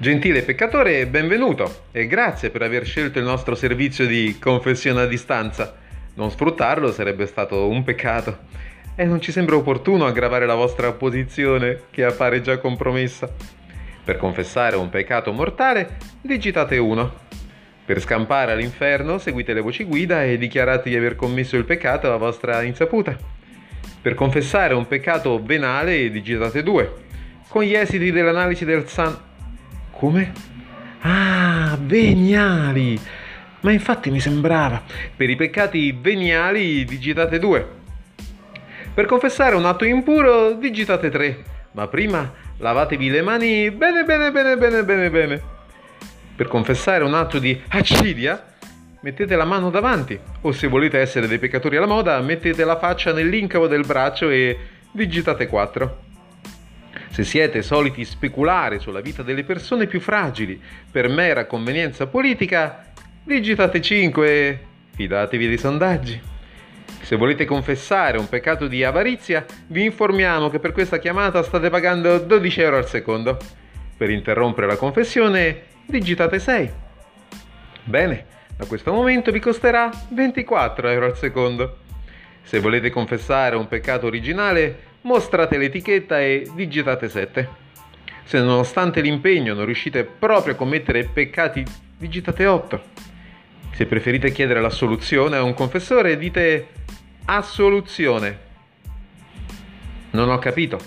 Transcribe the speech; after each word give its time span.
Gentile 0.00 0.42
peccatore, 0.42 1.08
benvenuto 1.08 1.86
e 1.90 2.06
grazie 2.06 2.50
per 2.50 2.62
aver 2.62 2.86
scelto 2.86 3.18
il 3.18 3.24
nostro 3.24 3.56
servizio 3.56 4.06
di 4.06 4.36
confessione 4.40 5.00
a 5.00 5.06
distanza. 5.06 5.74
Non 6.14 6.30
sfruttarlo 6.30 6.92
sarebbe 6.92 7.26
stato 7.26 7.66
un 7.66 7.82
peccato 7.82 8.38
e 8.94 9.04
non 9.06 9.20
ci 9.20 9.32
sembra 9.32 9.56
opportuno 9.56 10.06
aggravare 10.06 10.46
la 10.46 10.54
vostra 10.54 10.92
posizione 10.92 11.80
che 11.90 12.04
appare 12.04 12.40
già 12.42 12.58
compromessa. 12.58 13.28
Per 14.04 14.16
confessare 14.18 14.76
un 14.76 14.88
peccato 14.88 15.32
mortale, 15.32 15.96
digitate 16.20 16.78
1. 16.78 17.14
Per 17.84 18.00
scampare 18.00 18.52
all'inferno, 18.52 19.18
seguite 19.18 19.52
le 19.52 19.62
voci 19.62 19.82
guida 19.82 20.22
e 20.22 20.38
dichiarate 20.38 20.90
di 20.90 20.96
aver 20.96 21.16
commesso 21.16 21.56
il 21.56 21.64
peccato 21.64 22.12
a 22.12 22.16
vostra 22.18 22.62
insaputa. 22.62 23.16
Per 24.00 24.14
confessare 24.14 24.74
un 24.74 24.86
peccato 24.86 25.42
venale, 25.42 26.08
digitate 26.12 26.62
2. 26.62 26.92
Con 27.48 27.64
gli 27.64 27.74
esiti 27.74 28.12
dell'analisi 28.12 28.64
del 28.64 28.86
San 28.86 29.26
come? 29.98 30.32
Ah, 31.00 31.76
veniali! 31.80 32.98
Ma 33.60 33.72
infatti 33.72 34.10
mi 34.10 34.20
sembrava. 34.20 34.82
Per 35.16 35.28
i 35.28 35.34
peccati 35.34 35.96
veniali 36.00 36.84
digitate 36.84 37.40
2. 37.40 37.68
Per 38.94 39.06
confessare 39.06 39.56
un 39.56 39.64
atto 39.64 39.84
impuro 39.84 40.52
digitate 40.52 41.10
3. 41.10 41.44
Ma 41.72 41.88
prima 41.88 42.32
lavatevi 42.58 43.10
le 43.10 43.22
mani 43.22 43.70
bene 43.70 44.04
bene 44.04 44.30
bene 44.30 44.56
bene 44.56 44.84
bene 44.84 45.10
bene. 45.10 45.42
Per 46.36 46.46
confessare 46.46 47.02
un 47.02 47.14
atto 47.14 47.40
di 47.40 47.60
acidia 47.68 48.54
mettete 49.00 49.34
la 49.34 49.44
mano 49.44 49.70
davanti. 49.70 50.18
O 50.42 50.52
se 50.52 50.68
volete 50.68 50.98
essere 50.98 51.26
dei 51.26 51.38
peccatori 51.38 51.76
alla 51.76 51.86
moda, 51.86 52.20
mettete 52.20 52.64
la 52.64 52.78
faccia 52.78 53.12
nell'incavo 53.12 53.66
del 53.66 53.84
braccio 53.84 54.30
e 54.30 54.56
digitate 54.92 55.48
4. 55.48 56.06
Se 57.10 57.24
siete 57.24 57.62
soliti 57.62 58.04
speculare 58.04 58.78
sulla 58.78 59.00
vita 59.00 59.22
delle 59.22 59.44
persone 59.44 59.86
più 59.86 60.00
fragili 60.00 60.60
per 60.90 61.08
mera 61.08 61.46
convenienza 61.46 62.06
politica, 62.06 62.92
digitate 63.24 63.80
5 63.80 64.28
e 64.28 64.58
fidatevi 64.94 65.46
dei 65.46 65.58
sondaggi. 65.58 66.20
Se 67.00 67.16
volete 67.16 67.44
confessare 67.44 68.18
un 68.18 68.28
peccato 68.28 68.66
di 68.66 68.84
avarizia, 68.84 69.44
vi 69.68 69.84
informiamo 69.84 70.50
che 70.50 70.58
per 70.58 70.72
questa 70.72 70.98
chiamata 70.98 71.42
state 71.42 71.70
pagando 71.70 72.18
12 72.18 72.60
euro 72.60 72.76
al 72.76 72.86
secondo. 72.86 73.38
Per 73.96 74.10
interrompere 74.10 74.66
la 74.66 74.76
confessione, 74.76 75.62
digitate 75.86 76.38
6. 76.38 76.70
Bene, 77.84 78.26
da 78.56 78.66
questo 78.66 78.92
momento 78.92 79.30
vi 79.30 79.40
costerà 79.40 79.90
24 80.10 80.88
euro 80.88 81.06
al 81.06 81.16
secondo. 81.16 81.78
Se 82.42 82.60
volete 82.60 82.90
confessare 82.90 83.56
un 83.56 83.68
peccato 83.68 84.06
originale, 84.06 84.97
mostrate 85.08 85.56
l'etichetta 85.56 86.20
e 86.20 86.46
digitate 86.54 87.08
7. 87.08 87.48
Se 88.24 88.38
nonostante 88.40 89.00
l'impegno 89.00 89.54
non 89.54 89.64
riuscite 89.64 90.04
proprio 90.04 90.52
a 90.52 90.56
commettere 90.56 91.04
peccati, 91.04 91.64
digitate 91.96 92.44
8. 92.44 92.82
Se 93.72 93.86
preferite 93.86 94.30
chiedere 94.32 94.60
l'assoluzione 94.60 95.36
a 95.36 95.42
un 95.42 95.54
confessore, 95.54 96.18
dite 96.18 96.68
assoluzione. 97.24 98.46
Non 100.10 100.28
ho 100.28 100.38
capito. 100.38 100.78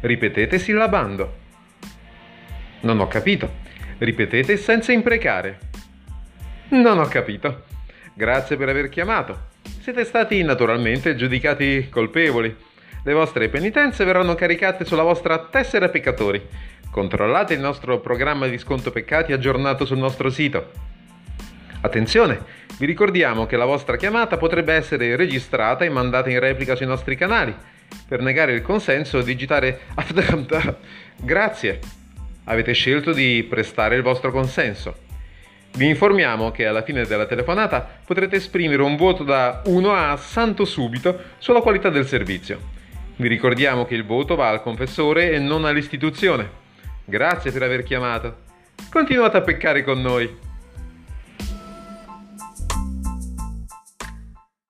Ripetete 0.00 0.58
sillabando. 0.60 1.38
Non 2.82 3.00
ho 3.00 3.08
capito. 3.08 3.52
Ripetete 3.98 4.56
senza 4.56 4.92
imprecare. 4.92 5.58
Non 6.68 7.00
ho 7.00 7.06
capito. 7.06 7.64
Grazie 8.14 8.56
per 8.56 8.68
aver 8.68 8.88
chiamato. 8.88 9.48
Siete 9.80 10.04
stati 10.04 10.40
naturalmente 10.44 11.16
giudicati 11.16 11.88
colpevoli 11.90 12.68
le 13.02 13.12
vostre 13.14 13.48
penitenze 13.48 14.04
verranno 14.04 14.34
caricate 14.34 14.84
sulla 14.84 15.02
vostra 15.02 15.38
tessera 15.38 15.88
peccatori. 15.88 16.46
Controllate 16.90 17.54
il 17.54 17.60
nostro 17.60 17.98
programma 18.00 18.46
di 18.46 18.58
sconto 18.58 18.90
peccati 18.90 19.32
aggiornato 19.32 19.86
sul 19.86 19.98
nostro 19.98 20.28
sito. 20.28 20.70
Attenzione, 21.80 22.42
vi 22.78 22.84
ricordiamo 22.84 23.46
che 23.46 23.56
la 23.56 23.64
vostra 23.64 23.96
chiamata 23.96 24.36
potrebbe 24.36 24.74
essere 24.74 25.16
registrata 25.16 25.84
e 25.84 25.88
mandata 25.88 26.28
in 26.28 26.40
replica 26.40 26.76
sui 26.76 26.86
nostri 26.86 27.16
canali. 27.16 27.54
Per 28.06 28.20
negare 28.20 28.52
il 28.52 28.62
consenso 28.62 29.22
digitare 29.22 29.80
Grazie. 31.16 31.78
Avete 32.44 32.72
scelto 32.72 33.12
di 33.12 33.46
prestare 33.48 33.96
il 33.96 34.02
vostro 34.02 34.30
consenso. 34.30 35.08
Vi 35.72 35.86
informiamo 35.86 36.50
che 36.50 36.66
alla 36.66 36.82
fine 36.82 37.06
della 37.06 37.26
telefonata 37.26 37.88
potrete 38.04 38.36
esprimere 38.36 38.82
un 38.82 38.96
voto 38.96 39.22
da 39.22 39.62
1 39.64 39.92
a 39.94 40.16
santo 40.16 40.64
subito 40.64 41.18
sulla 41.38 41.60
qualità 41.60 41.88
del 41.88 42.06
servizio. 42.06 42.78
Vi 43.20 43.28
ricordiamo 43.28 43.84
che 43.84 43.94
il 43.94 44.06
voto 44.06 44.34
va 44.34 44.48
al 44.48 44.62
confessore 44.62 45.32
e 45.32 45.38
non 45.38 45.66
all'istituzione. 45.66 46.48
Grazie 47.04 47.52
per 47.52 47.62
aver 47.62 47.82
chiamato. 47.82 48.34
Continuate 48.90 49.36
a 49.36 49.42
peccare 49.42 49.84
con 49.84 50.00
noi. 50.00 50.49